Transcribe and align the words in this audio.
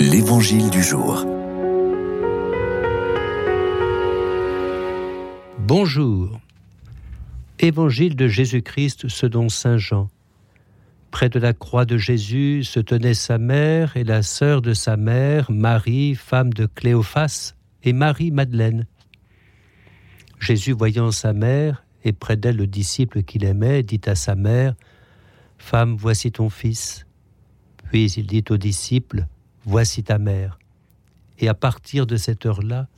L'Évangile 0.00 0.70
du 0.70 0.82
jour. 0.82 1.26
Bonjour. 5.58 6.40
Évangile 7.58 8.16
de 8.16 8.26
Jésus-Christ 8.26 9.08
selon 9.08 9.50
Saint 9.50 9.76
Jean. 9.76 10.08
Près 11.10 11.28
de 11.28 11.38
la 11.38 11.52
croix 11.52 11.84
de 11.84 11.98
Jésus 11.98 12.64
se 12.64 12.80
tenaient 12.80 13.12
sa 13.12 13.36
mère 13.36 13.94
et 13.94 14.04
la 14.04 14.22
sœur 14.22 14.62
de 14.62 14.72
sa 14.72 14.96
mère, 14.96 15.50
Marie, 15.50 16.14
femme 16.14 16.54
de 16.54 16.64
Cléophas, 16.64 17.52
et 17.82 17.92
Marie-Madeleine. 17.92 18.86
Jésus, 20.38 20.72
voyant 20.72 21.10
sa 21.10 21.34
mère 21.34 21.84
et 22.04 22.14
près 22.14 22.38
d'elle 22.38 22.56
le 22.56 22.66
disciple 22.66 23.22
qu'il 23.22 23.44
aimait, 23.44 23.82
dit 23.82 24.00
à 24.06 24.14
sa 24.14 24.34
mère, 24.34 24.76
Femme, 25.58 25.94
voici 25.94 26.32
ton 26.32 26.48
fils. 26.48 27.04
Puis 27.90 28.10
il 28.12 28.26
dit 28.26 28.44
au 28.48 28.56
disciple, 28.56 29.26
Voici 29.64 30.02
ta 30.02 30.18
mère. 30.18 30.58
Et 31.38 31.48
à 31.48 31.54
partir 31.54 32.06
de 32.06 32.16
cette 32.16 32.46
heure-là, 32.46 32.88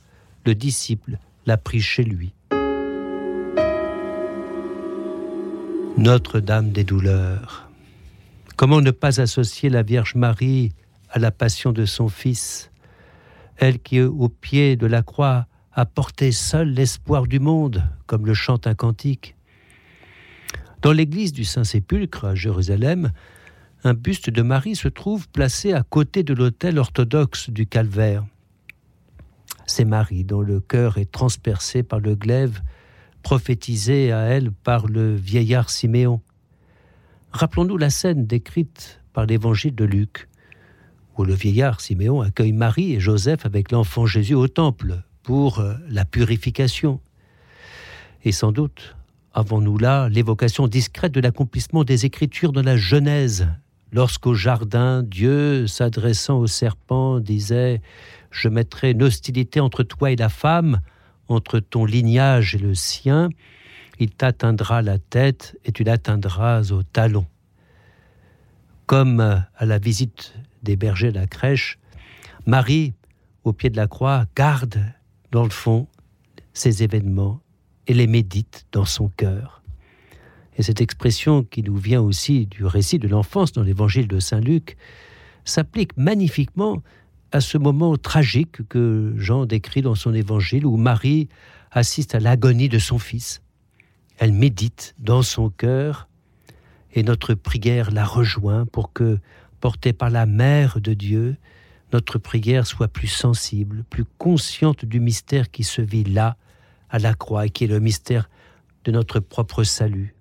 le 0.45 0.55
disciple 0.55 1.17
l'a 1.45 1.57
pris 1.57 1.81
chez 1.81 2.03
lui. 2.03 2.33
Notre-Dame 5.97 6.71
des 6.71 6.83
douleurs. 6.83 7.69
Comment 8.55 8.81
ne 8.81 8.91
pas 8.91 9.21
associer 9.21 9.69
la 9.69 9.83
Vierge 9.83 10.15
Marie 10.15 10.71
à 11.09 11.19
la 11.19 11.31
passion 11.31 11.71
de 11.71 11.85
son 11.85 12.09
Fils, 12.09 12.71
elle 13.57 13.79
qui, 13.79 14.01
au 14.01 14.29
pied 14.29 14.75
de 14.75 14.87
la 14.87 15.03
croix, 15.03 15.47
a 15.73 15.85
porté 15.85 16.31
seule 16.31 16.69
l'espoir 16.69 17.27
du 17.27 17.39
monde, 17.39 17.83
comme 18.07 18.25
le 18.25 18.33
chante 18.33 18.67
un 18.67 18.75
cantique. 18.75 19.35
Dans 20.81 20.91
l'église 20.91 21.33
du 21.33 21.45
Saint-Sépulcre 21.45 22.25
à 22.25 22.35
Jérusalem, 22.35 23.11
un 23.83 23.93
buste 23.93 24.29
de 24.29 24.41
Marie 24.41 24.75
se 24.75 24.87
trouve 24.87 25.27
placé 25.29 25.73
à 25.73 25.83
côté 25.83 26.23
de 26.23 26.33
l'autel 26.33 26.79
orthodoxe 26.79 27.49
du 27.49 27.67
calvaire. 27.67 28.23
C'est 29.65 29.85
Marie 29.85 30.23
dont 30.23 30.41
le 30.41 30.59
cœur 30.59 30.97
est 30.97 31.11
transpercé 31.11 31.83
par 31.83 31.99
le 31.99 32.15
glaive 32.15 32.61
prophétisé 33.23 34.11
à 34.11 34.19
elle 34.19 34.51
par 34.51 34.87
le 34.87 35.15
vieillard 35.15 35.69
Siméon. 35.69 36.21
Rappelons-nous 37.31 37.77
la 37.77 37.89
scène 37.89 38.27
décrite 38.27 39.01
par 39.13 39.25
l'évangile 39.25 39.73
de 39.73 39.85
Luc, 39.85 40.27
où 41.17 41.23
le 41.23 41.33
vieillard 41.33 41.81
Siméon 41.81 42.21
accueille 42.21 42.51
Marie 42.51 42.93
et 42.93 42.99
Joseph 42.99 43.45
avec 43.45 43.71
l'enfant 43.71 44.05
Jésus 44.05 44.33
au 44.33 44.47
temple 44.47 45.01
pour 45.23 45.59
euh, 45.59 45.75
la 45.87 46.05
purification. 46.05 46.99
Et 48.23 48.31
sans 48.31 48.51
doute 48.51 48.95
avons-nous 49.33 49.79
là 49.79 50.09
l'évocation 50.09 50.67
discrète 50.67 51.11
de 51.11 51.19
l'accomplissement 51.19 51.83
des 51.83 52.05
Écritures 52.05 52.51
dans 52.51 52.61
la 52.61 52.77
Genèse, 52.77 53.47
lorsqu'au 53.93 54.33
jardin, 54.33 55.03
Dieu, 55.03 55.67
s'adressant 55.67 56.39
au 56.39 56.47
serpent, 56.47 57.19
disait 57.19 57.81
Je 58.31 58.49
mettrai 58.49 58.91
une 58.91 59.03
hostilité 59.03 59.59
entre 59.59 59.83
toi 59.83 60.11
et 60.11 60.15
la 60.15 60.29
femme, 60.29 60.81
entre 61.29 61.59
ton 61.59 61.85
lignage 61.85 62.55
et 62.55 62.59
le 62.59 62.75
sien, 62.75 63.29
il 63.99 64.11
t'atteindra 64.11 64.81
la 64.81 64.99
tête 64.99 65.57
et 65.63 65.71
tu 65.71 65.83
l'atteindras 65.83 66.71
au 66.71 66.83
talon. 66.83 67.25
Comme 68.85 69.21
à 69.21 69.65
la 69.65 69.77
visite 69.77 70.33
des 70.63 70.75
bergers 70.75 71.11
de 71.11 71.19
la 71.19 71.27
crèche, 71.27 71.79
Marie, 72.45 72.93
au 73.43 73.53
pied 73.53 73.69
de 73.69 73.77
la 73.77 73.87
croix, 73.87 74.25
garde 74.35 74.83
dans 75.31 75.43
le 75.43 75.49
fond 75.49 75.87
ces 76.53 76.83
événements 76.83 77.41
et 77.87 77.93
les 77.93 78.07
médite 78.07 78.65
dans 78.71 78.85
son 78.85 79.07
cœur. 79.09 79.62
Et 80.57 80.63
cette 80.63 80.81
expression 80.81 81.43
qui 81.43 81.63
nous 81.63 81.77
vient 81.77 82.01
aussi 82.01 82.45
du 82.45 82.65
récit 82.65 82.99
de 82.99 83.07
l'enfance 83.07 83.51
dans 83.51 83.63
l'évangile 83.63 84.07
de 84.07 84.19
Saint 84.19 84.39
Luc 84.39 84.77
s'applique 85.45 85.97
magnifiquement 85.97 86.81
à 87.31 87.41
ce 87.41 87.57
moment 87.57 87.97
tragique 87.97 88.67
que 88.69 89.13
Jean 89.17 89.45
décrit 89.45 89.81
dans 89.81 89.95
son 89.95 90.13
évangile 90.13 90.65
où 90.65 90.77
Marie 90.77 91.27
assiste 91.71 92.13
à 92.13 92.19
l'agonie 92.19 92.69
de 92.69 92.77
son 92.77 92.99
fils. 92.99 93.41
Elle 94.19 94.33
médite 94.33 94.93
dans 94.99 95.23
son 95.23 95.49
cœur 95.49 96.07
et 96.93 97.01
notre 97.01 97.33
prière 97.33 97.89
la 97.89 98.05
rejoint 98.05 98.67
pour 98.67 98.93
que, 98.93 99.17
portée 99.59 99.93
par 99.93 100.11
la 100.11 100.27
mère 100.27 100.79
de 100.79 100.93
Dieu, 100.93 101.35
notre 101.91 102.19
prière 102.19 102.67
soit 102.67 102.87
plus 102.87 103.07
sensible, 103.07 103.83
plus 103.89 104.05
consciente 104.05 104.85
du 104.85 104.99
mystère 104.99 105.49
qui 105.49 105.63
se 105.63 105.81
vit 105.81 106.03
là, 106.03 106.37
à 106.89 106.99
la 106.99 107.15
croix, 107.15 107.47
et 107.47 107.49
qui 107.49 107.63
est 107.63 107.67
le 107.67 107.79
mystère 107.79 108.29
de 108.83 108.91
notre 108.91 109.19
propre 109.19 109.63
salut. 109.63 110.12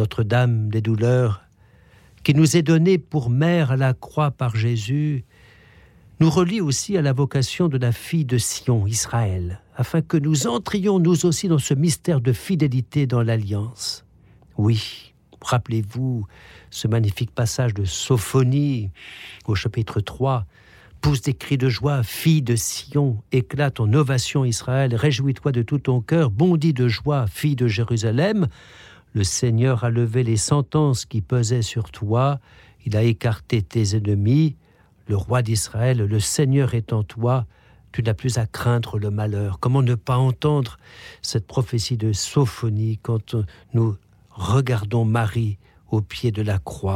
Notre-Dame 0.00 0.70
des 0.70 0.80
douleurs, 0.80 1.42
qui 2.22 2.32
nous 2.32 2.56
est 2.56 2.62
donnée 2.62 2.96
pour 2.96 3.28
mère 3.28 3.72
à 3.72 3.76
la 3.76 3.92
croix 3.92 4.30
par 4.30 4.56
Jésus, 4.56 5.26
nous 6.20 6.30
relie 6.30 6.62
aussi 6.62 6.96
à 6.96 7.02
la 7.02 7.12
vocation 7.12 7.68
de 7.68 7.76
la 7.76 7.92
fille 7.92 8.24
de 8.24 8.38
Sion, 8.38 8.86
Israël, 8.86 9.60
afin 9.76 10.00
que 10.00 10.16
nous 10.16 10.46
entrions 10.46 11.00
nous 11.00 11.26
aussi 11.26 11.48
dans 11.48 11.58
ce 11.58 11.74
mystère 11.74 12.22
de 12.22 12.32
fidélité 12.32 13.06
dans 13.06 13.22
l'alliance. 13.22 14.06
Oui, 14.56 15.12
rappelez-vous 15.42 16.26
ce 16.70 16.88
magnifique 16.88 17.32
passage 17.32 17.74
de 17.74 17.84
Sophonie 17.84 18.88
au 19.44 19.54
chapitre 19.54 20.00
3, 20.00 20.46
pousse 21.02 21.20
des 21.20 21.34
cris 21.34 21.58
de 21.58 21.68
joie, 21.68 22.02
fille 22.02 22.40
de 22.40 22.56
Sion, 22.56 23.22
éclate 23.32 23.80
en 23.80 23.92
ovation 23.92 24.46
Israël, 24.46 24.94
réjouis-toi 24.94 25.52
de 25.52 25.60
tout 25.60 25.78
ton 25.78 26.00
cœur, 26.00 26.30
bondis 26.30 26.72
de 26.72 26.88
joie, 26.88 27.26
fille 27.26 27.56
de 27.56 27.66
Jérusalem, 27.66 28.48
le 29.12 29.24
Seigneur 29.24 29.84
a 29.84 29.90
levé 29.90 30.22
les 30.22 30.36
sentences 30.36 31.04
qui 31.04 31.20
pesaient 31.20 31.62
sur 31.62 31.90
toi, 31.90 32.40
il 32.84 32.96
a 32.96 33.02
écarté 33.02 33.62
tes 33.62 33.96
ennemis, 33.96 34.56
le 35.06 35.16
roi 35.16 35.42
d'Israël, 35.42 35.98
le 35.98 36.20
Seigneur 36.20 36.74
est 36.74 36.92
en 36.92 37.02
toi, 37.02 37.46
tu 37.92 38.02
n'as 38.02 38.14
plus 38.14 38.38
à 38.38 38.46
craindre 38.46 38.98
le 38.98 39.10
malheur. 39.10 39.58
Comment 39.58 39.82
ne 39.82 39.96
pas 39.96 40.16
entendre 40.16 40.78
cette 41.22 41.46
prophétie 41.46 41.96
de 41.96 42.12
Sophonie 42.12 42.98
quand 43.02 43.34
nous 43.74 43.96
regardons 44.30 45.04
Marie 45.04 45.58
au 45.90 46.00
pied 46.00 46.30
de 46.30 46.42
la 46.42 46.58
croix? 46.58 46.88